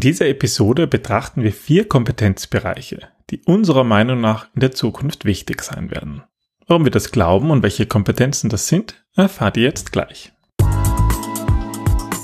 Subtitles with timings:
[0.00, 5.60] In dieser Episode betrachten wir vier Kompetenzbereiche, die unserer Meinung nach in der Zukunft wichtig
[5.60, 6.22] sein werden.
[6.66, 10.32] Warum wir das glauben und welche Kompetenzen das sind, erfahrt ihr jetzt gleich.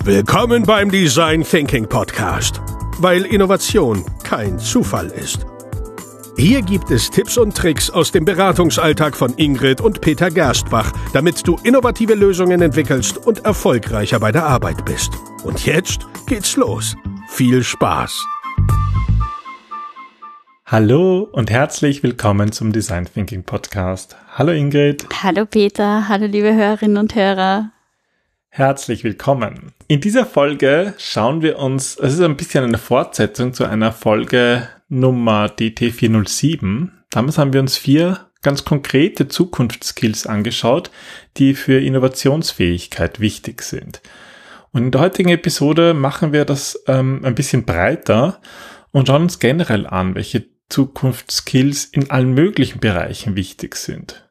[0.05, 2.63] Willkommen beim Design Thinking Podcast,
[2.97, 5.45] weil Innovation kein Zufall ist.
[6.39, 11.47] Hier gibt es Tipps und Tricks aus dem Beratungsalltag von Ingrid und Peter Gerstbach, damit
[11.47, 15.11] du innovative Lösungen entwickelst und erfolgreicher bei der Arbeit bist.
[15.45, 16.97] Und jetzt geht's los.
[17.37, 18.27] Viel Spaß!
[20.65, 24.17] Hallo und herzlich willkommen zum Design Thinking Podcast.
[24.33, 25.05] Hallo Ingrid.
[25.23, 27.73] Hallo Peter, hallo liebe Hörerinnen und Hörer.
[28.49, 29.75] Herzlich willkommen.
[29.87, 34.67] In dieser Folge schauen wir uns, es ist ein bisschen eine Fortsetzung zu einer Folge
[34.89, 36.89] Nummer DT407.
[37.11, 40.91] Damals haben wir uns vier ganz konkrete Zukunftsskills angeschaut,
[41.37, 44.01] die für Innovationsfähigkeit wichtig sind.
[44.73, 48.41] Und in der heutigen Episode machen wir das ähm, ein bisschen breiter
[48.93, 54.29] und schauen uns generell an, welche Zukunftsskills in allen möglichen Bereichen wichtig sind.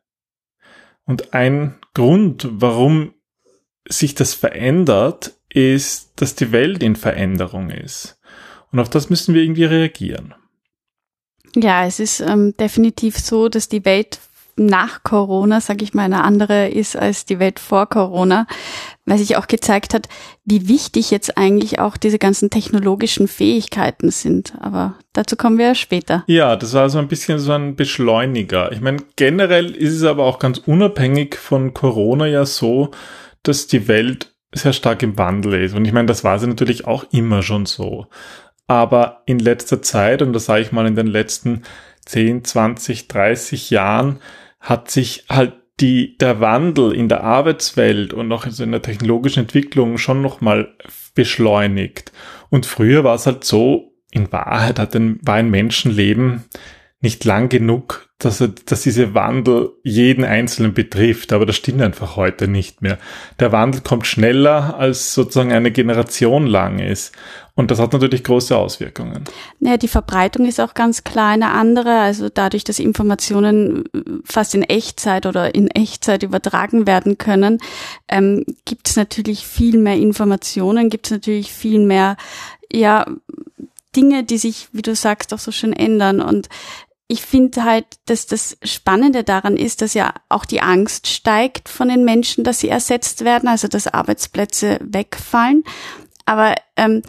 [1.05, 3.13] Und ein Grund, warum
[3.87, 8.19] sich das verändert, ist, dass die Welt in Veränderung ist.
[8.71, 10.33] Und auf das müssen wir irgendwie reagieren.
[11.55, 14.19] Ja, es ist ähm, definitiv so, dass die Welt
[14.57, 18.47] nach Corona, sage ich mal, eine andere ist als die Welt vor Corona,
[19.05, 20.07] weil sich auch gezeigt hat,
[20.45, 24.53] wie wichtig jetzt eigentlich auch diese ganzen technologischen Fähigkeiten sind.
[24.61, 26.23] Aber dazu kommen wir später.
[26.27, 28.71] Ja, das war so ein bisschen so ein Beschleuniger.
[28.71, 32.91] Ich meine, generell ist es aber auch ganz unabhängig von Corona ja so,
[33.43, 35.75] dass die Welt sehr stark im Wandel ist.
[35.75, 38.07] Und ich meine, das war sie natürlich auch immer schon so.
[38.67, 41.63] Aber in letzter Zeit, und das sage ich mal in den letzten
[42.05, 44.19] 10, 20, 30 Jahren,
[44.65, 49.97] hat sich halt die, der Wandel in der Arbeitswelt und auch in der technologischen Entwicklung
[49.97, 50.73] schon nochmal
[51.13, 52.11] beschleunigt.
[52.49, 56.45] Und früher war es halt so, in Wahrheit hat ein, war ein Menschenleben
[57.01, 61.33] nicht lang genug, dass, er, dass dieser Wandel jeden Einzelnen betrifft.
[61.33, 62.97] Aber das stimmt einfach heute nicht mehr.
[63.39, 67.13] Der Wandel kommt schneller, als sozusagen eine Generation lang ist.
[67.53, 69.25] Und das hat natürlich große Auswirkungen.
[69.59, 71.99] Ja, die Verbreitung ist auch ganz klar eine andere.
[71.99, 73.83] Also dadurch, dass Informationen
[74.23, 77.59] fast in Echtzeit oder in Echtzeit übertragen werden können,
[78.07, 82.17] ähm, gibt es natürlich viel mehr Informationen, gibt es natürlich viel mehr,
[82.71, 83.05] ja,
[83.95, 86.19] Dinge, die sich, wie du sagst, auch so schön ändern.
[86.19, 86.49] Und
[87.07, 91.87] ich finde halt, dass das Spannende daran ist, dass ja auch die Angst steigt von
[91.87, 95.63] den Menschen, dass sie ersetzt werden, also dass Arbeitsplätze wegfallen.
[96.25, 97.03] Aber ähm,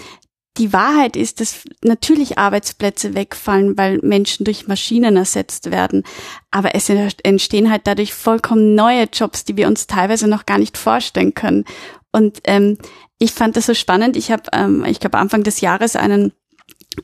[0.58, 6.02] die Wahrheit ist, dass natürlich Arbeitsplätze wegfallen, weil Menschen durch Maschinen ersetzt werden.
[6.50, 10.78] Aber es entstehen halt dadurch vollkommen neue Jobs, die wir uns teilweise noch gar nicht
[10.78, 11.64] vorstellen können.
[12.12, 12.78] Und ähm,
[13.18, 14.16] ich fand das so spannend.
[14.16, 16.32] Ich habe, ähm, ich glaube, Anfang des Jahres einen,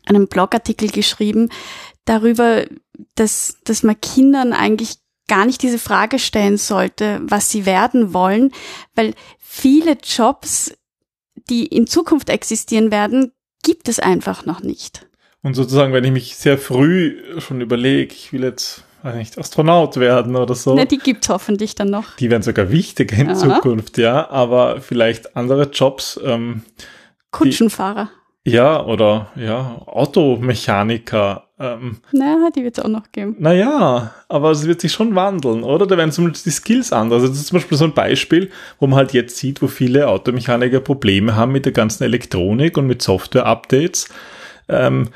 [0.06, 1.50] einen Blogartikel geschrieben,
[2.04, 2.64] darüber,
[3.14, 4.96] dass, dass man Kindern eigentlich
[5.28, 8.52] gar nicht diese Frage stellen sollte, was sie werden wollen,
[8.94, 10.76] weil viele Jobs,
[11.48, 13.32] die in Zukunft existieren werden,
[13.62, 15.06] gibt es einfach noch nicht.
[15.42, 19.96] Und sozusagen, wenn ich mich sehr früh schon überlege, ich will jetzt weiß nicht, Astronaut
[19.96, 20.74] werden oder so.
[20.74, 22.16] Na, die gibt's hoffentlich dann noch.
[22.16, 23.34] Die werden sogar wichtiger in Aha.
[23.34, 26.20] Zukunft, ja, aber vielleicht andere Jobs.
[26.24, 26.62] Ähm,
[27.30, 28.10] Kutschenfahrer.
[28.12, 33.36] Die, ja, oder ja, Automechaniker, ähm, naja, die wird es auch noch geben.
[33.38, 35.86] Naja, aber es wird sich schon wandeln, oder?
[35.86, 37.22] Da werden zumindest die Skills anders.
[37.22, 38.50] Also das ist zum Beispiel so ein Beispiel,
[38.81, 42.88] wo man halt jetzt sieht, wo viele Automechaniker Probleme haben mit der ganzen Elektronik und
[42.88, 44.08] mit Software-Updates,
[44.69, 45.10] ähm,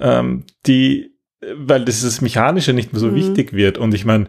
[0.00, 1.14] ähm, die,
[1.54, 3.14] weil das Mechanische nicht mehr so mhm.
[3.14, 3.78] wichtig wird.
[3.78, 4.26] Und ich meine,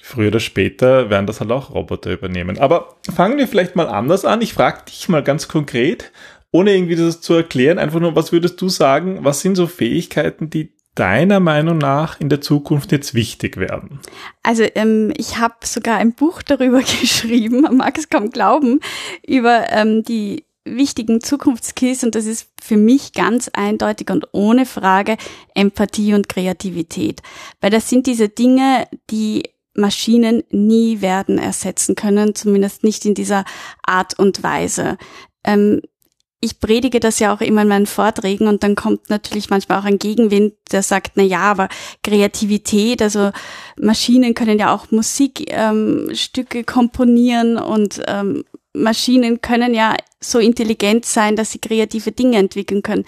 [0.00, 2.58] früher oder später werden das halt auch Roboter übernehmen.
[2.58, 4.40] Aber fangen wir vielleicht mal anders an.
[4.40, 6.12] Ich frage dich mal ganz konkret,
[6.52, 10.50] ohne irgendwie das zu erklären, einfach nur, was würdest du sagen, was sind so Fähigkeiten,
[10.50, 14.00] die deiner Meinung nach in der Zukunft jetzt wichtig werden?
[14.42, 18.80] Also ähm, ich habe sogar ein Buch darüber geschrieben, man mag es kaum glauben,
[19.26, 25.16] über ähm, die wichtigen Zukunftskills und das ist für mich ganz eindeutig und ohne Frage
[25.54, 27.20] Empathie und Kreativität.
[27.60, 29.42] Weil das sind diese Dinge, die
[29.74, 33.44] Maschinen nie werden ersetzen können, zumindest nicht in dieser
[33.82, 34.98] Art und Weise.
[35.44, 35.80] Ähm,
[36.44, 39.84] ich predige das ja auch immer in meinen Vorträgen und dann kommt natürlich manchmal auch
[39.84, 41.68] ein Gegenwind, der sagt, na ja, aber
[42.02, 43.30] Kreativität, also
[43.80, 48.44] Maschinen können ja auch Musikstücke ähm, komponieren und ähm,
[48.74, 53.04] Maschinen können ja so intelligent sein, dass sie kreative Dinge entwickeln können.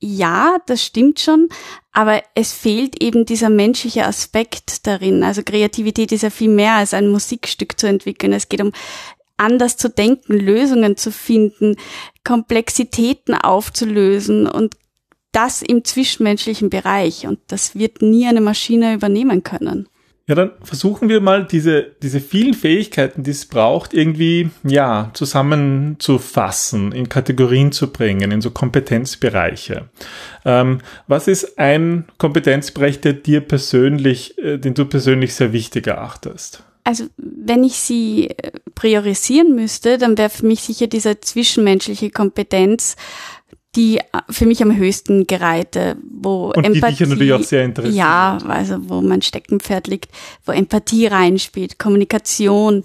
[0.00, 1.48] Ja, das stimmt schon,
[1.92, 5.24] aber es fehlt eben dieser menschliche Aspekt darin.
[5.24, 8.34] Also Kreativität ist ja viel mehr als ein Musikstück zu entwickeln.
[8.34, 8.72] Es geht um
[9.38, 11.76] anders zu denken, Lösungen zu finden,
[12.24, 14.74] Komplexitäten aufzulösen und
[15.32, 19.88] das im zwischenmenschlichen Bereich und das wird nie eine Maschine übernehmen können.
[20.28, 26.92] Ja, dann versuchen wir mal diese, diese vielen Fähigkeiten, die es braucht, irgendwie, ja, zusammenzufassen,
[26.92, 29.88] in Kategorien zu bringen, in so Kompetenzbereiche.
[30.44, 36.62] Ähm, was ist ein Kompetenzbereich, der dir persönlich, äh, den du persönlich sehr wichtig erachtest?
[36.88, 42.96] Also, wenn ich sie äh, priorisieren müsste, dann wäre für mich sicher diese zwischenmenschliche Kompetenz
[43.76, 44.00] die
[44.30, 47.94] für mich am höchsten gereihte, wo Und Empathie, die dich natürlich auch sehr interessiert.
[47.94, 50.10] Ja, also wo mein Steckenpferd liegt,
[50.46, 52.82] wo Empathie reinspielt, Kommunikation,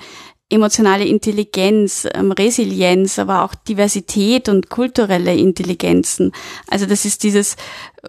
[0.49, 6.33] emotionale Intelligenz, ähm, Resilienz, aber auch Diversität und kulturelle Intelligenzen.
[6.67, 7.55] Also das ist dieses,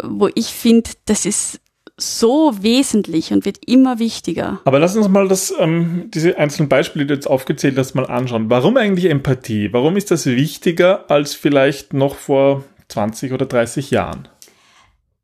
[0.02, 1.60] wo ich finde, das ist
[1.96, 4.60] so wesentlich und wird immer wichtiger.
[4.64, 8.06] Aber lass uns mal das, ähm, diese einzelnen Beispiele, die du jetzt aufgezählt hast, mal
[8.06, 8.50] anschauen.
[8.50, 9.72] Warum eigentlich Empathie?
[9.72, 14.28] Warum ist das wichtiger als vielleicht noch vor 20 oder 30 Jahren?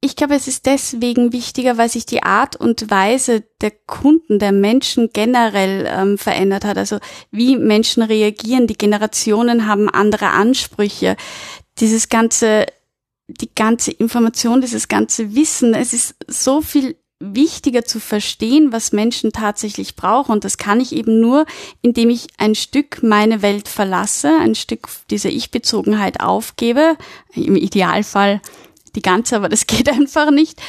[0.03, 4.53] Ich glaube, es ist deswegen wichtiger, weil sich die Art und Weise der Kunden, der
[4.53, 6.79] Menschen generell ähm, verändert hat.
[6.79, 6.99] Also
[7.31, 11.17] wie Menschen reagieren, die Generationen haben andere Ansprüche.
[11.81, 12.65] Dieses ganze
[13.35, 19.31] die ganze Information, dieses ganze Wissen, es ist so viel wichtiger zu verstehen, was Menschen
[19.31, 20.33] tatsächlich brauchen.
[20.33, 21.45] Und das kann ich eben nur,
[21.83, 26.97] indem ich ein Stück meine Welt verlasse, ein Stück dieser Ich-Bezogenheit aufgebe,
[27.35, 28.41] im Idealfall
[28.95, 30.61] die ganze, aber das geht einfach nicht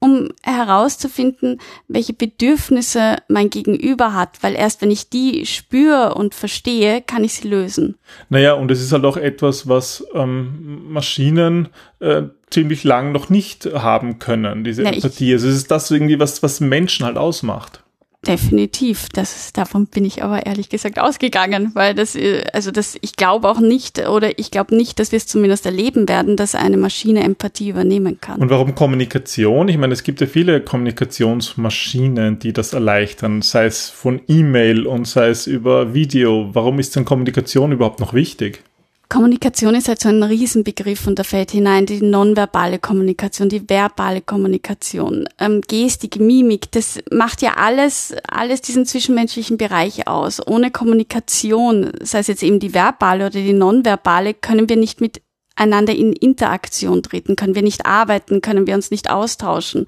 [0.00, 7.02] um herauszufinden, welche Bedürfnisse mein Gegenüber hat, weil erst wenn ich die spüre und verstehe,
[7.02, 7.96] kann ich sie lösen.
[8.30, 11.68] Naja, und es ist halt auch etwas, was ähm, Maschinen
[12.00, 15.34] äh, ziemlich lang noch nicht haben können, diese ja, Empathie.
[15.34, 17.82] Also es ist das irgendwie, was, was Menschen halt ausmacht.
[18.26, 19.08] Definitiv.
[19.14, 23.48] Das, davon bin ich aber ehrlich gesagt ausgegangen, weil das, äh, also das, ich glaube
[23.48, 27.22] auch nicht, oder ich glaube nicht, dass wir es zumindest erleben werden, dass eine Maschine
[27.24, 28.38] Empathie übernehmen kann.
[28.40, 29.68] Und warum Kommunikation?
[29.68, 35.06] Ich meine, es gibt ja viele Kommunikationsmaschinen, die das erleichtern, sei es von E-Mail und
[35.06, 36.50] sei es über Video.
[36.52, 38.62] Warum ist denn Kommunikation überhaupt noch wichtig?
[39.10, 44.20] Kommunikation ist halt so ein Riesenbegriff und da fällt hinein die nonverbale Kommunikation, die verbale
[44.20, 50.46] Kommunikation, ähm, Gestik, Mimik, das macht ja alles, alles diesen zwischenmenschlichen Bereich aus.
[50.46, 55.92] Ohne Kommunikation, sei es jetzt eben die verbale oder die nonverbale, können wir nicht miteinander
[55.92, 59.86] in Interaktion treten, können wir nicht arbeiten, können wir uns nicht austauschen.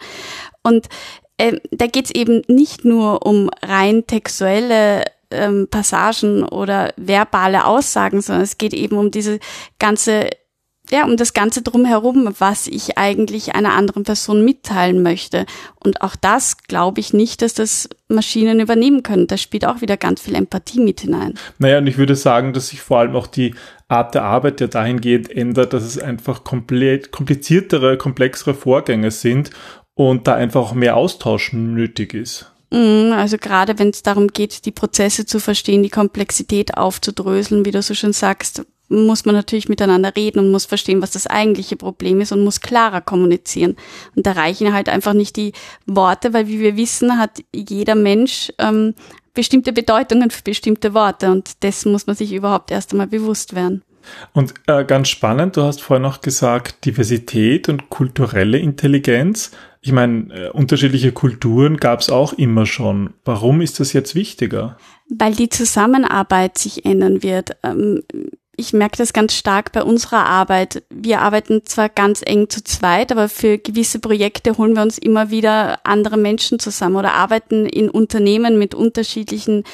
[0.65, 0.89] Und
[1.37, 8.45] äh, da geht's eben nicht nur um rein textuelle ähm, Passagen oder verbale Aussagen, sondern
[8.45, 9.39] es geht eben um diese
[9.79, 10.31] ganze
[10.91, 15.47] ja, um das Ganze drumherum, was ich eigentlich einer anderen Person mitteilen möchte.
[15.83, 19.27] Und auch das glaube ich nicht, dass das Maschinen übernehmen können.
[19.27, 21.35] Da spielt auch wieder ganz viel Empathie mit hinein.
[21.59, 23.55] Naja, und ich würde sagen, dass sich vor allem auch die
[23.89, 29.51] Art der Arbeit ja dahingehend ändert, dass es einfach komplett kompliziertere, komplexere Vorgänge sind
[29.95, 32.52] und da einfach auch mehr Austausch nötig ist.
[32.73, 37.71] Mhm, also gerade wenn es darum geht, die Prozesse zu verstehen, die Komplexität aufzudröseln, wie
[37.71, 41.77] du so schön sagst, muss man natürlich miteinander reden und muss verstehen, was das eigentliche
[41.77, 43.77] Problem ist und muss klarer kommunizieren.
[44.17, 45.53] Und da reichen halt einfach nicht die
[45.87, 48.95] Worte, weil wie wir wissen, hat jeder Mensch ähm,
[49.35, 53.83] bestimmte Bedeutungen für bestimmte Worte und dessen muss man sich überhaupt erst einmal bewusst werden.
[54.33, 59.53] Und äh, ganz spannend, du hast vorher noch gesagt, Diversität und kulturelle Intelligenz.
[59.81, 63.15] Ich meine, äh, unterschiedliche Kulturen gab es auch immer schon.
[63.25, 64.77] Warum ist das jetzt wichtiger?
[65.09, 67.57] Weil die Zusammenarbeit sich ändern wird.
[67.63, 68.03] Ähm,
[68.55, 70.83] ich merke das ganz stark bei unserer Arbeit.
[70.91, 75.31] Wir arbeiten zwar ganz eng zu zweit, aber für gewisse Projekte holen wir uns immer
[75.31, 79.65] wieder andere Menschen zusammen oder arbeiten in Unternehmen mit unterschiedlichen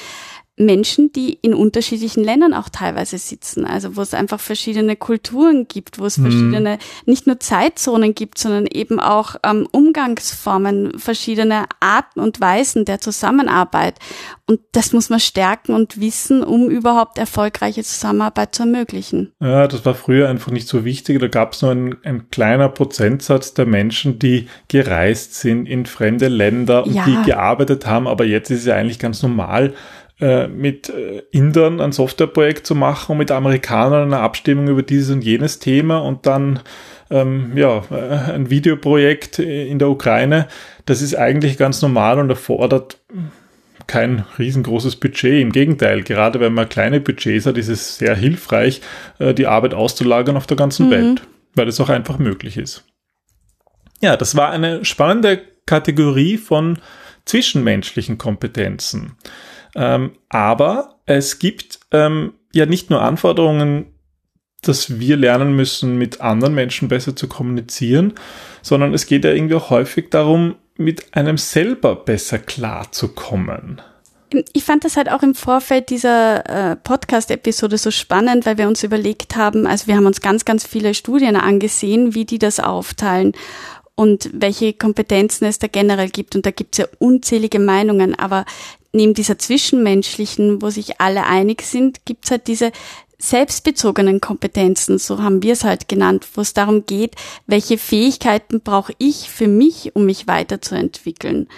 [0.59, 3.65] Menschen, die in unterschiedlichen Ländern auch teilweise sitzen.
[3.65, 6.23] Also wo es einfach verschiedene Kulturen gibt, wo es mhm.
[6.23, 13.01] verschiedene, nicht nur Zeitzonen gibt, sondern eben auch ähm, Umgangsformen, verschiedene Arten und Weisen der
[13.01, 13.95] Zusammenarbeit.
[14.47, 19.33] Und das muss man stärken und wissen, um überhaupt erfolgreiche Zusammenarbeit zu ermöglichen.
[19.41, 21.21] Ja, das war früher einfach nicht so wichtig.
[21.21, 26.29] Da gab es nur ein, ein, kleiner Prozentsatz der Menschen, die gereist sind in fremde
[26.29, 27.05] Länder und ja.
[27.05, 28.09] die gearbeitet haben.
[28.09, 29.75] Aber jetzt ist es ja eigentlich ganz normal,
[30.21, 35.15] äh, mit äh, Indern ein Softwareprojekt zu machen und mit Amerikanern eine Abstimmung über dieses
[35.15, 36.59] und jenes Thema und dann
[37.09, 40.49] ähm, ja, äh, ein Videoprojekt in der Ukraine.
[40.87, 42.99] Das ist eigentlich ganz normal und erfordert
[43.87, 45.41] kein riesengroßes Budget.
[45.41, 48.83] Im Gegenteil, gerade wenn man kleine Budgets hat, ist es sehr hilfreich,
[49.19, 50.91] die Arbeit auszulagern auf der ganzen mhm.
[50.91, 51.23] Welt,
[51.55, 52.85] weil es auch einfach möglich ist.
[54.03, 56.79] Ja, das war eine spannende Kategorie von
[57.25, 59.17] zwischenmenschlichen Kompetenzen.
[59.75, 63.87] Ähm, aber es gibt ähm, ja nicht nur Anforderungen
[64.63, 68.15] dass wir lernen müssen, mit anderen Menschen besser zu kommunizieren,
[68.63, 73.81] sondern es geht ja irgendwie auch häufig darum, mit einem selber besser klarzukommen.
[74.53, 78.83] Ich fand das halt auch im Vorfeld dieser äh, Podcast-Episode so spannend, weil wir uns
[78.83, 83.33] überlegt haben, also wir haben uns ganz, ganz viele Studien angesehen, wie die das aufteilen
[83.99, 86.37] und welche Kompetenzen es da generell gibt.
[86.37, 88.45] Und da gibt es ja unzählige Meinungen, aber
[88.93, 92.71] neben dieser zwischenmenschlichen, wo sich alle einig sind, gibt es halt diese
[93.19, 97.17] selbstbezogenen Kompetenzen, so haben wir es halt genannt, wo es darum geht,
[97.49, 101.49] welche Fähigkeiten brauche ich für mich, um mich weiterzuentwickeln.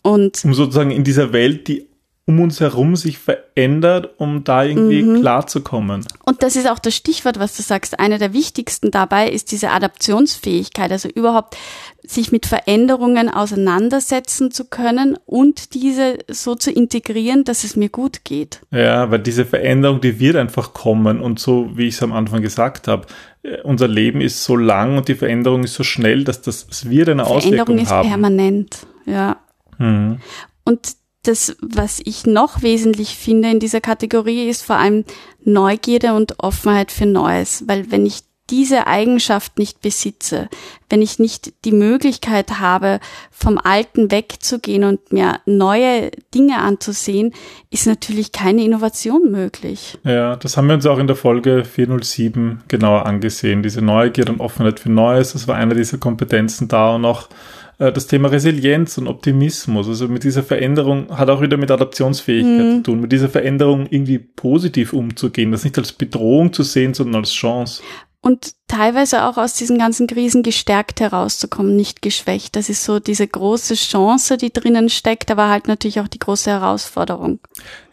[0.00, 1.86] Und um sozusagen in dieser Welt, die
[2.26, 5.20] um uns herum sich verändert, um da irgendwie mhm.
[5.20, 6.06] klarzukommen.
[6.24, 8.00] Und das ist auch das Stichwort, was du sagst.
[8.00, 11.58] Eine der wichtigsten dabei ist diese Adaptionsfähigkeit, also überhaupt
[12.02, 18.24] sich mit Veränderungen auseinandersetzen zu können und diese so zu integrieren, dass es mir gut
[18.24, 18.60] geht.
[18.70, 22.40] Ja, weil diese Veränderung, die wird einfach kommen und so, wie ich es am Anfang
[22.40, 23.06] gesagt habe,
[23.42, 26.88] äh, unser Leben ist so lang und die Veränderung ist so schnell, dass das es
[26.88, 27.86] wird eine Auswirkung haben.
[27.86, 29.36] Veränderung ist permanent, ja.
[29.78, 30.20] Mhm.
[30.64, 30.96] Und
[31.28, 35.04] das, was ich noch wesentlich finde in dieser Kategorie, ist vor allem
[35.44, 37.64] Neugierde und Offenheit für Neues.
[37.66, 40.48] Weil wenn ich diese Eigenschaft nicht besitze,
[40.90, 43.00] wenn ich nicht die Möglichkeit habe,
[43.30, 47.32] vom Alten wegzugehen und mir neue Dinge anzusehen,
[47.70, 49.98] ist natürlich keine Innovation möglich.
[50.04, 53.62] Ja, das haben wir uns auch in der Folge 407 genauer angesehen.
[53.62, 57.30] Diese Neugierde und Offenheit für Neues, das war eine dieser Kompetenzen da und auch
[57.78, 59.88] das Thema Resilienz und Optimismus.
[59.88, 62.76] Also mit dieser Veränderung hat auch wieder mit Adaptionsfähigkeit mhm.
[62.76, 67.22] zu tun, mit dieser Veränderung irgendwie positiv umzugehen, das nicht als Bedrohung zu sehen, sondern
[67.22, 67.82] als Chance.
[68.24, 72.56] Und teilweise auch aus diesen ganzen Krisen gestärkt herauszukommen, nicht geschwächt.
[72.56, 76.50] Das ist so diese große Chance, die drinnen steckt, aber halt natürlich auch die große
[76.50, 77.38] Herausforderung.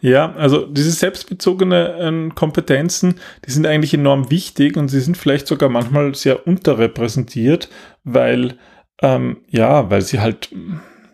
[0.00, 5.46] Ja, also diese selbstbezogenen äh, Kompetenzen, die sind eigentlich enorm wichtig und sie sind vielleicht
[5.46, 7.68] sogar manchmal sehr unterrepräsentiert,
[8.02, 8.56] weil
[9.00, 10.50] ähm, ja, weil sie halt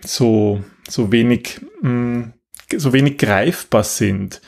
[0.01, 2.33] so, so wenig, mh, mm,
[2.77, 4.41] so wenig greifbar sind.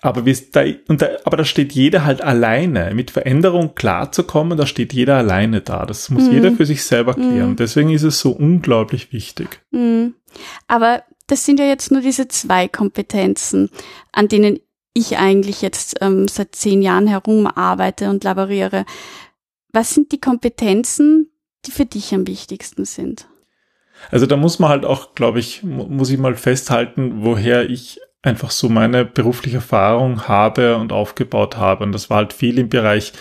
[0.00, 2.94] Aber, wie da, und da, aber da steht jeder halt alleine.
[2.94, 5.86] Mit Veränderung klarzukommen, da steht jeder alleine da.
[5.86, 6.32] Das muss mhm.
[6.32, 7.50] jeder für sich selber klären.
[7.50, 7.56] Mhm.
[7.56, 9.60] Deswegen ist es so unglaublich wichtig.
[9.72, 10.14] Mhm.
[10.68, 13.70] Aber das sind ja jetzt nur diese zwei Kompetenzen,
[14.12, 14.60] an denen
[14.94, 18.84] ich eigentlich jetzt ähm, seit zehn Jahren herum arbeite und laboriere.
[19.72, 21.27] Was sind die Kompetenzen,
[21.68, 23.28] die für dich am wichtigsten sind?
[24.10, 28.50] Also da muss man halt auch, glaube ich, muss ich mal festhalten, woher ich einfach
[28.50, 31.84] so meine berufliche Erfahrung habe und aufgebaut habe.
[31.84, 33.12] Und das war halt viel im Bereich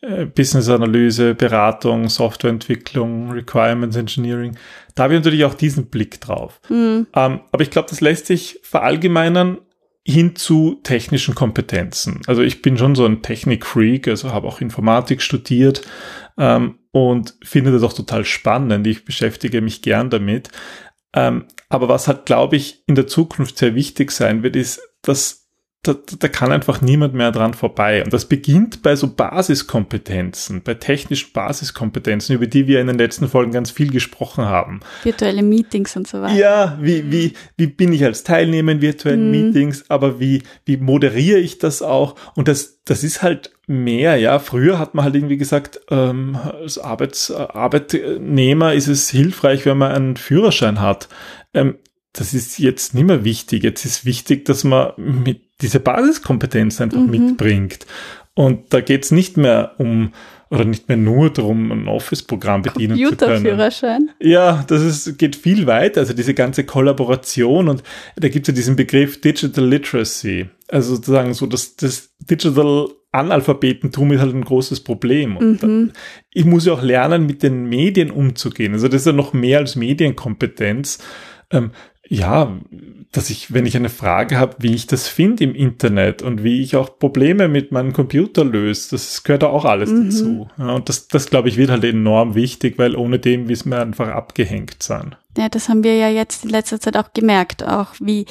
[0.00, 4.56] äh, Business-Analyse, Beratung, Softwareentwicklung, Requirements Engineering.
[4.94, 6.60] Da habe ich natürlich auch diesen Blick drauf.
[6.68, 7.06] Mhm.
[7.14, 9.58] Ähm, aber ich glaube, das lässt sich verallgemeinern
[10.06, 12.20] hin zu technischen Kompetenzen.
[12.26, 15.82] Also ich bin schon so ein Technik-Freak, also habe auch Informatik studiert,
[16.36, 18.86] ähm, und finde das auch total spannend.
[18.86, 20.50] Ich beschäftige mich gern damit.
[21.12, 25.48] Ähm, aber was halt, glaube ich, in der Zukunft sehr wichtig sein wird, ist, dass
[25.82, 28.04] da, da kann einfach niemand mehr dran vorbei.
[28.04, 33.28] Und das beginnt bei so Basiskompetenzen, bei technischen Basiskompetenzen, über die wir in den letzten
[33.28, 34.78] Folgen ganz viel gesprochen haben.
[35.02, 36.36] Virtuelle Meetings und so weiter.
[36.36, 39.30] Ja, wie, wie, wie bin ich als Teilnehmer in virtuellen mhm.
[39.32, 42.14] Meetings, aber wie, wie moderiere ich das auch?
[42.36, 44.38] Und das, das ist halt mehr, ja.
[44.38, 49.92] Früher hat man halt irgendwie gesagt, ähm, als Arbeits, Arbeitnehmer ist es hilfreich, wenn man
[49.92, 51.08] einen Führerschein hat.
[51.52, 51.76] Ähm,
[52.12, 53.64] das ist jetzt nicht mehr wichtig.
[53.64, 57.10] Jetzt ist wichtig, dass man mit diese Basiskompetenz einfach mhm.
[57.10, 57.86] mitbringt.
[58.34, 60.12] Und da geht's nicht mehr um
[60.54, 63.18] oder nicht mehr nur darum, ein Office-Programm bedienen zu können.
[63.18, 64.10] Computerführerschein.
[64.20, 66.00] Ja, das ist, geht viel weiter.
[66.00, 67.82] Also diese ganze Kollaboration und
[68.16, 70.46] da gibt es ja diesen Begriff Digital Literacy.
[70.68, 75.36] Also sozusagen so, dass das Digital Analphabetentum ist halt ein großes Problem.
[75.36, 75.92] Und mhm.
[76.32, 78.72] ich muss ja auch lernen, mit den Medien umzugehen.
[78.72, 80.98] Also das ist ja noch mehr als Medienkompetenz.
[81.50, 81.70] Ähm,
[82.08, 82.52] ja,
[83.12, 86.60] dass ich, wenn ich eine Frage habe, wie ich das finde im Internet und wie
[86.62, 90.10] ich auch Probleme mit meinem Computer löse, das gehört da auch alles mhm.
[90.10, 90.48] dazu.
[90.58, 93.80] Ja, und das, das glaube ich, wird halt enorm wichtig, weil ohne dem wissen wir
[93.80, 95.14] einfach abgehängt sein.
[95.36, 98.26] Ja, das haben wir ja jetzt in letzter Zeit auch gemerkt, auch wie,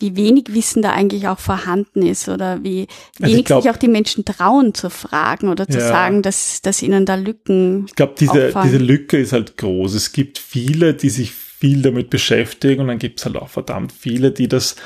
[0.00, 2.86] wie wenig Wissen da eigentlich auch vorhanden ist oder wie
[3.20, 6.62] also wenig glaub, sich auch die Menschen trauen zu fragen oder zu ja, sagen, dass,
[6.62, 7.86] dass ihnen da Lücken.
[7.88, 9.94] Ich glaube, diese, diese Lücke ist halt groß.
[9.94, 13.92] Es gibt viele, die sich viel damit beschäftigen und dann gibt es halt auch verdammt
[13.92, 14.76] viele, die das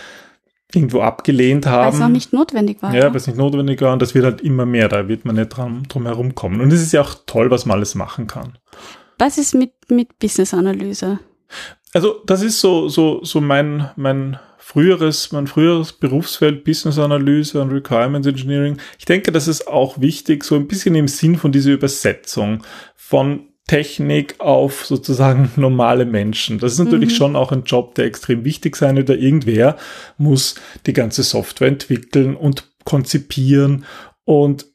[0.73, 1.93] irgendwo abgelehnt haben.
[1.93, 2.95] Weil es auch nicht notwendig war.
[2.95, 5.37] Ja, weil es nicht notwendig war und das wird halt immer mehr, da wird man
[5.37, 6.61] nicht dran, drum herum kommen.
[6.61, 8.59] Und es ist ja auch toll, was man alles machen kann.
[9.19, 11.19] Was ist mit, mit Business-Analyse?
[11.93, 17.71] also das ist so, so, so mein, mein früheres, mein früheres Berufsfeld Business Analyse und
[17.71, 18.79] Requirements Engineering.
[18.99, 22.65] Ich denke, das ist auch wichtig, so ein bisschen im Sinn von dieser Übersetzung
[22.97, 26.59] von Technik auf sozusagen normale Menschen.
[26.59, 27.17] Das ist natürlich mhm.
[27.17, 29.11] schon auch ein Job, der extrem wichtig sein wird.
[29.11, 29.77] Irgendwer
[30.19, 33.85] muss die ganze Software entwickeln und konzipieren
[34.25, 34.67] und,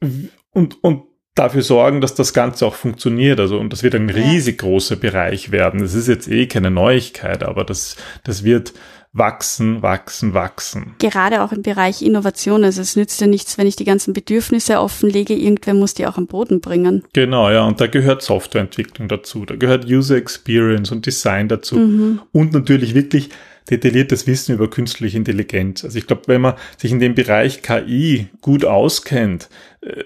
[0.51, 1.03] und, und
[1.35, 3.39] dafür sorgen, dass das Ganze auch funktioniert.
[3.39, 5.81] Also, und das wird ein riesig großer Bereich werden.
[5.81, 8.73] Das ist jetzt eh keine Neuigkeit, aber das, das wird
[9.17, 10.95] wachsen, wachsen, wachsen.
[10.99, 12.63] Gerade auch im Bereich Innovation.
[12.63, 15.33] Also es nützt ja nichts, wenn ich die ganzen Bedürfnisse offenlege.
[15.33, 17.03] Irgendwer muss die auch am Boden bringen.
[17.13, 17.65] Genau, ja.
[17.65, 19.45] Und da gehört Softwareentwicklung dazu.
[19.45, 21.77] Da gehört User Experience und Design dazu.
[21.77, 22.21] Mhm.
[22.31, 23.29] Und natürlich wirklich
[23.69, 25.83] detailliertes Wissen über künstliche Intelligenz.
[25.83, 29.49] Also ich glaube, wenn man sich in dem Bereich KI gut auskennt,
[29.81, 30.03] äh,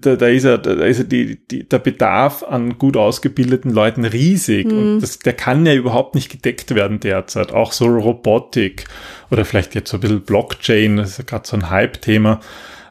[0.00, 4.04] da, da ist ja, da ist ja die, die, der Bedarf an gut ausgebildeten Leuten
[4.04, 4.78] riesig mhm.
[4.78, 7.52] und das, der kann ja überhaupt nicht gedeckt werden derzeit.
[7.52, 8.84] Auch so Robotik
[9.30, 12.40] oder vielleicht jetzt so ein bisschen Blockchain, das ist ja gerade so ein Hype-Thema.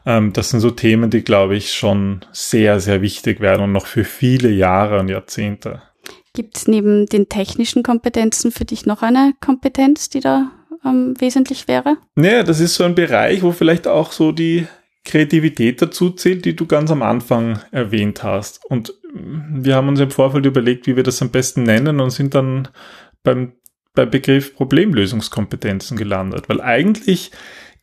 [0.06, 3.86] Ähm, das sind so Themen, die, glaube ich, schon sehr, sehr wichtig werden und noch
[3.86, 5.82] für viele Jahre und Jahrzehnte.
[6.34, 10.50] Gibt es neben den technischen Kompetenzen für dich noch eine Kompetenz, die da
[10.84, 11.96] ähm, wesentlich wäre?
[12.16, 14.66] Naja, das ist so ein Bereich, wo vielleicht auch so die
[15.04, 18.64] Kreativität dazu zählt, die du ganz am Anfang erwähnt hast.
[18.68, 22.34] Und wir haben uns im Vorfeld überlegt, wie wir das am besten nennen und sind
[22.34, 22.68] dann
[23.22, 23.52] beim,
[23.94, 26.48] beim Begriff Problemlösungskompetenzen gelandet.
[26.48, 27.30] Weil eigentlich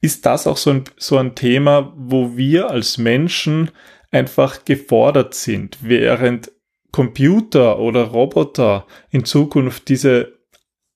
[0.01, 3.71] ist das auch so ein, so ein Thema, wo wir als Menschen
[4.11, 6.51] einfach gefordert sind, während
[6.91, 10.39] Computer oder Roboter in Zukunft diese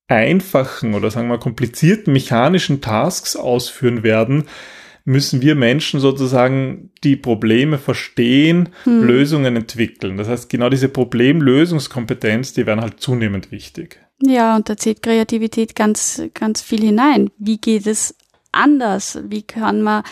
[0.08, 4.46] einfachen oder sagen wir komplizierten mechanischen Tasks ausführen werden,
[5.06, 9.04] müssen wir Menschen sozusagen die Probleme verstehen, hm.
[9.04, 10.18] Lösungen entwickeln.
[10.18, 14.00] Das heißt, genau diese Problemlösungskompetenz, die werden halt zunehmend wichtig.
[14.22, 17.30] Ja, und da zählt Kreativität ganz, ganz viel hinein.
[17.38, 18.16] Wie geht es
[18.52, 19.20] anders?
[19.28, 20.04] Wie kann man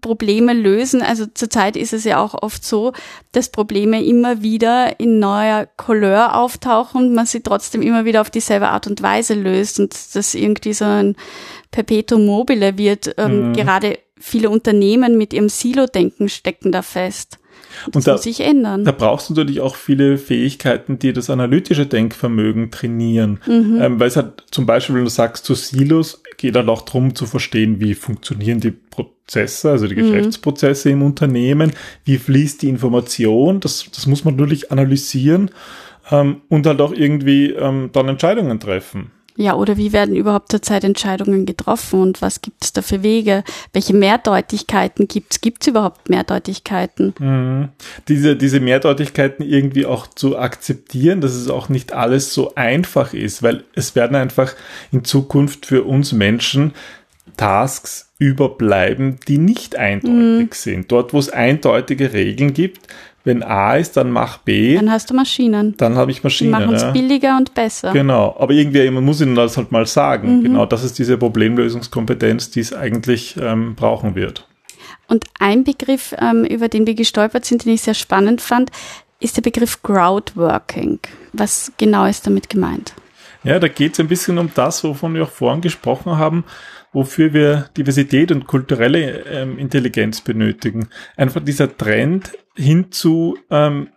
[0.00, 1.02] Probleme lösen.
[1.02, 2.92] Also zurzeit ist es ja auch oft so,
[3.32, 8.30] dass Probleme immer wieder in neuer Couleur auftauchen und man sie trotzdem immer wieder auf
[8.30, 11.16] dieselbe Art und Weise löst und das irgendwie so ein
[11.70, 13.14] Perpetuum mobile wird.
[13.18, 13.52] Ähm, mhm.
[13.54, 17.38] Gerade viele Unternehmen mit ihrem Silo-Denken stecken da fest.
[17.86, 18.84] Das und da, muss sich ändern.
[18.84, 23.40] Da brauchst du natürlich auch viele Fähigkeiten, die das analytische Denkvermögen trainieren.
[23.46, 23.78] Mhm.
[23.80, 27.14] Ähm, weil es halt zum Beispiel, wenn du sagst, zu Silos geht dann auch darum
[27.14, 30.12] zu verstehen, wie funktionieren die Prozesse, also die mhm.
[30.12, 31.72] Geschäftsprozesse im Unternehmen,
[32.04, 35.50] wie fließt die Information, das, das muss man natürlich analysieren
[36.10, 39.10] ähm, und halt auch irgendwie ähm, dann Entscheidungen treffen.
[39.40, 43.44] Ja, oder wie werden überhaupt zurzeit Entscheidungen getroffen und was gibt es da für Wege?
[43.72, 45.40] Welche Mehrdeutigkeiten gibt es?
[45.40, 47.14] Gibt es überhaupt Mehrdeutigkeiten?
[47.20, 47.68] Mhm.
[48.08, 53.44] Diese, diese Mehrdeutigkeiten irgendwie auch zu akzeptieren, dass es auch nicht alles so einfach ist,
[53.44, 54.56] weil es werden einfach
[54.90, 56.72] in Zukunft für uns Menschen
[57.36, 60.48] Tasks überbleiben, die nicht eindeutig mhm.
[60.50, 60.90] sind.
[60.90, 62.88] Dort, wo es eindeutige Regeln gibt,
[63.28, 64.74] wenn A ist, dann mach B.
[64.74, 65.76] Dann hast du Maschinen.
[65.76, 66.50] Dann habe ich Maschinen.
[66.50, 66.90] Die machen es ja.
[66.90, 67.92] billiger und besser.
[67.92, 68.34] Genau.
[68.38, 70.38] Aber irgendwie, man muss ihnen das halt mal sagen.
[70.38, 70.42] Mhm.
[70.42, 74.48] Genau, das ist diese Problemlösungskompetenz, die es eigentlich ähm, brauchen wird.
[75.06, 78.70] Und ein Begriff, ähm, über den wir gestolpert sind, den ich sehr spannend fand,
[79.20, 80.98] ist der Begriff Crowdworking.
[81.34, 82.94] Was genau ist damit gemeint?
[83.44, 86.44] Ja, da geht es ein bisschen um das, wovon wir auch vorhin gesprochen haben
[86.92, 90.88] wofür wir Diversität und kulturelle ähm, Intelligenz benötigen.
[91.16, 93.88] Einfach dieser Trend hinzu ähm,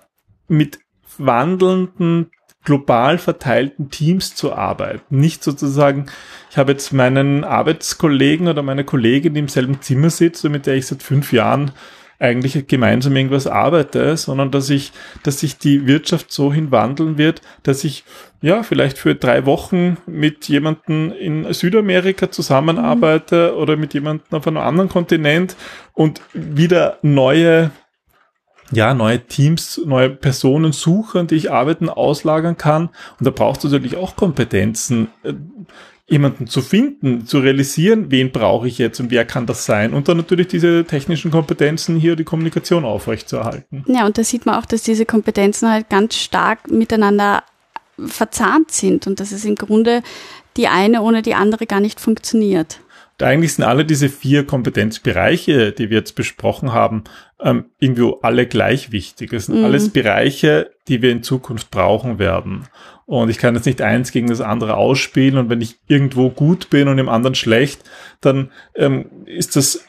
[0.48, 0.80] mit
[1.18, 2.32] wandelnden
[2.64, 5.20] global verteilten Teams zu arbeiten.
[5.20, 6.06] Nicht sozusagen,
[6.52, 10.68] ich habe jetzt meinen Arbeitskollegen oder meine Kollegin, die im selben Zimmer sitzt und mit
[10.68, 11.72] der ich seit fünf Jahren
[12.20, 14.92] eigentlich gemeinsam irgendwas arbeite, sondern dass ich,
[15.24, 18.04] dass sich die Wirtschaft so hinwandeln wird, dass ich
[18.42, 23.58] ja vielleicht für drei Wochen mit jemandem in Südamerika zusammenarbeite mhm.
[23.58, 25.56] oder mit jemandem auf einem anderen Kontinent
[25.94, 27.72] und wieder neue
[28.72, 32.90] ja, neue Teams, neue Personen suchen, die ich arbeiten, auslagern kann.
[33.20, 35.34] Und da brauchst du natürlich auch Kompetenzen, äh,
[36.08, 40.10] jemanden zu finden, zu realisieren, wen brauche ich jetzt und wer kann das sein und
[40.10, 43.86] dann natürlich diese technischen Kompetenzen hier die Kommunikation aufrechtzuerhalten.
[43.88, 47.44] Ja, und da sieht man auch, dass diese Kompetenzen halt ganz stark miteinander
[47.98, 50.04] verzahnt sind und dass es im Grunde
[50.58, 52.81] die eine ohne die andere gar nicht funktioniert.
[53.22, 57.04] Und eigentlich sind alle diese vier Kompetenzbereiche, die wir jetzt besprochen haben,
[57.40, 59.32] ähm, irgendwo alle gleich wichtig.
[59.32, 59.66] Es sind mhm.
[59.66, 62.68] alles Bereiche, die wir in Zukunft brauchen werden.
[63.06, 65.38] Und ich kann jetzt nicht eins gegen das andere ausspielen.
[65.38, 67.84] Und wenn ich irgendwo gut bin und im anderen schlecht,
[68.22, 69.86] dann ähm, ist das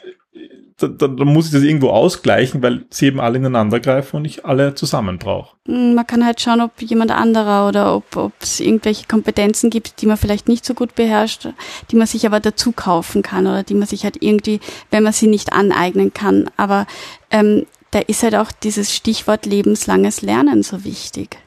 [0.77, 4.25] dann, dann, dann muss ich das irgendwo ausgleichen, weil sie eben alle ineinander greifen und
[4.25, 5.55] ich alle zusammen brauche.
[5.67, 10.05] Hm, man kann halt schauen, ob jemand anderer oder ob es irgendwelche Kompetenzen gibt, die
[10.05, 11.47] man vielleicht nicht so gut beherrscht,
[11.91, 14.59] die man sich aber dazu kaufen kann oder die man sich halt irgendwie,
[14.91, 16.49] wenn man sie nicht aneignen kann.
[16.57, 16.87] Aber
[17.31, 21.37] ähm, da ist halt auch dieses Stichwort lebenslanges Lernen so wichtig.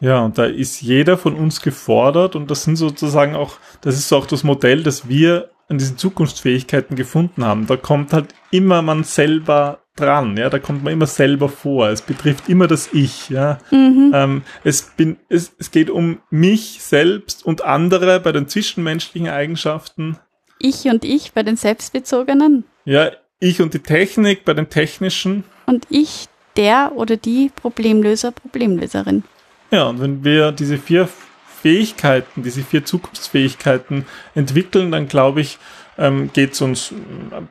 [0.00, 4.12] Ja, und da ist jeder von uns gefordert und das sind sozusagen auch, das ist
[4.12, 7.66] auch das Modell, das wir an diesen Zukunftsfähigkeiten gefunden haben.
[7.66, 11.88] Da kommt halt immer man selber dran, ja, da kommt man immer selber vor.
[11.88, 13.58] Es betrifft immer das Ich, ja.
[13.70, 14.12] Mhm.
[14.14, 20.18] Ähm, es, bin, es, es geht um mich selbst und andere bei den zwischenmenschlichen Eigenschaften.
[20.58, 22.64] Ich und ich bei den selbstbezogenen.
[22.84, 25.44] Ja, ich und die Technik bei den technischen.
[25.66, 26.26] Und ich,
[26.56, 29.24] der oder die Problemlöser, Problemlöserin.
[29.70, 31.08] Ja, und wenn wir diese vier
[31.62, 35.58] Fähigkeiten, diese vier Zukunftsfähigkeiten entwickeln, dann glaube ich,
[35.98, 36.92] ähm, geht es uns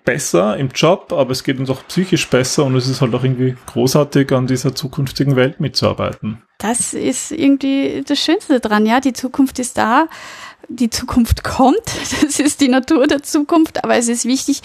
[0.04, 3.24] besser im Job, aber es geht uns auch psychisch besser und es ist halt auch
[3.24, 6.42] irgendwie großartig, an dieser zukünftigen Welt mitzuarbeiten.
[6.60, 9.00] Das ist irgendwie das Schönste dran, ja.
[9.00, 10.08] Die Zukunft ist da,
[10.70, 11.82] die Zukunft kommt,
[12.22, 14.62] das ist die Natur der Zukunft, aber es ist wichtig,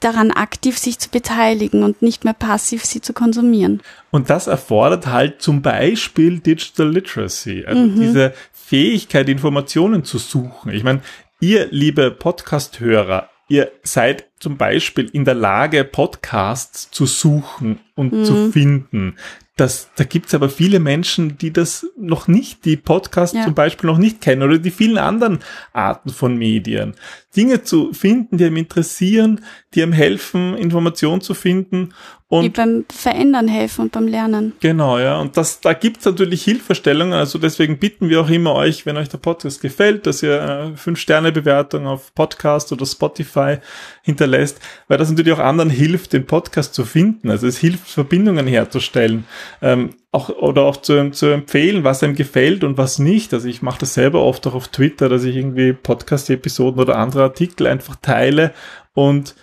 [0.00, 3.82] daran aktiv sich zu beteiligen und nicht mehr passiv sie zu konsumieren.
[4.10, 8.00] Und das erfordert halt zum Beispiel Digital Literacy, also mhm.
[8.00, 8.34] diese
[8.66, 10.72] Fähigkeit, Informationen zu suchen.
[10.72, 11.00] Ich meine,
[11.38, 18.24] ihr liebe Podcast-Hörer, ihr seid zum Beispiel in der Lage, Podcasts zu suchen und mhm.
[18.24, 19.18] zu finden.
[19.56, 23.44] Das, da gibt's aber viele Menschen, die das noch nicht, die Podcasts ja.
[23.44, 25.38] zum Beispiel noch nicht kennen oder die vielen anderen
[25.72, 26.94] Arten von Medien.
[27.34, 29.40] Dinge zu finden, die einem interessieren,
[29.74, 31.94] die einem helfen, Informationen zu finden
[32.28, 34.52] und die beim Verändern helfen und beim Lernen.
[34.58, 35.20] Genau, ja.
[35.20, 37.12] Und das, da gibt's natürlich Hilfestellungen.
[37.12, 40.76] Also deswegen bitten wir auch immer euch, wenn euch der Podcast gefällt, dass ihr äh,
[40.76, 43.58] fünf Sterne Bewertung auf Podcast oder Spotify
[44.02, 47.30] hinterlässt, weil das natürlich auch anderen hilft, den Podcast zu finden.
[47.30, 49.24] Also es hilft, Verbindungen herzustellen.
[49.62, 53.34] Ähm, auch, oder auch zu, zu empfehlen, was einem gefällt und was nicht.
[53.34, 57.22] Also ich mache das selber oft auch auf Twitter, dass ich irgendwie Podcast-Episoden oder andere
[57.24, 58.52] Artikel einfach teile
[58.94, 59.34] und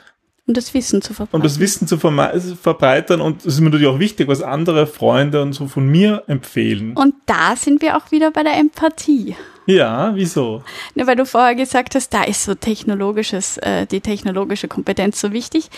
[0.46, 1.40] um das Wissen zu verbreitern.
[1.40, 5.42] Um das Wissen zu verbreitern und es ist mir natürlich auch wichtig, was andere Freunde
[5.42, 6.98] und so von mir empfehlen.
[6.98, 9.38] Und da sind wir auch wieder bei der Empathie.
[9.66, 10.64] Ja, wieso?
[10.96, 15.32] Ne, weil du vorher gesagt hast, da ist so technologisches, äh, die technologische Kompetenz so
[15.32, 15.70] wichtig.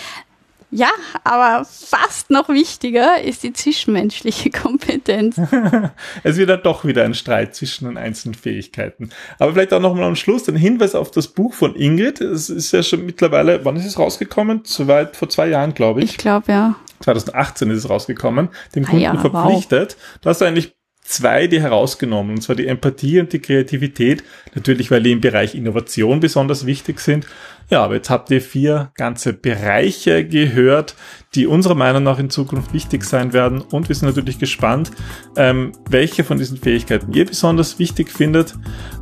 [0.75, 0.89] Ja,
[1.23, 5.39] aber fast noch wichtiger ist die zwischenmenschliche Kompetenz.
[6.23, 9.09] es wird dann doch wieder ein Streit zwischen den einzelnen Fähigkeiten.
[9.39, 12.19] Aber vielleicht auch nochmal am Schluss ein Hinweis auf das Buch von Ingrid.
[12.19, 14.63] Es ist ja schon mittlerweile, wann ist es rausgekommen?
[14.65, 16.11] Soweit vor zwei Jahren, glaube ich.
[16.11, 16.75] Ich glaube, ja.
[16.99, 19.95] 2018 ist es rausgekommen, den Kunden ah ja, verpflichtet.
[19.97, 20.19] Wow.
[20.23, 20.75] Du hast eigentlich
[21.05, 24.23] zwei die herausgenommen, und zwar die Empathie und die Kreativität,
[24.55, 27.27] natürlich weil die im Bereich Innovation besonders wichtig sind.
[27.69, 30.95] Ja, aber jetzt habt ihr vier ganze Bereiche gehört,
[31.35, 34.91] die unserer Meinung nach in Zukunft wichtig sein werden und wir sind natürlich gespannt,
[35.35, 38.55] ähm, welche von diesen Fähigkeiten ihr besonders wichtig findet.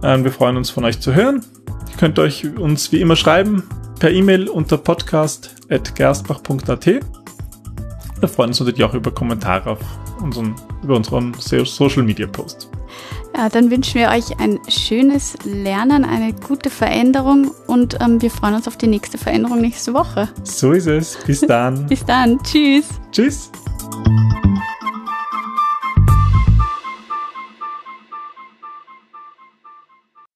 [0.04, 1.44] Ähm, wir freuen uns von euch zu hören.
[1.92, 3.63] Ihr könnt euch uns wie immer schreiben
[4.00, 6.86] per E-Mail unter podcast.gerstbach.at.
[6.86, 12.69] Wir freuen uns natürlich auch über Kommentare auf unseren, über unseren Social Media Post.
[13.36, 18.53] Ja, dann wünschen wir euch ein schönes Lernen, eine gute Veränderung und ähm, wir freuen
[18.53, 20.29] uns auf die nächste Veränderung nächste Woche.
[20.43, 21.17] So ist es.
[21.25, 21.86] Bis dann.
[21.88, 22.38] Bis dann.
[22.43, 22.86] Tschüss.
[23.12, 23.49] Tschüss.